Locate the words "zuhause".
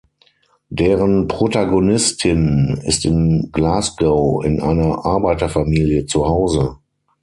6.07-6.79